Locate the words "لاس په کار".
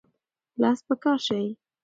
0.61-1.19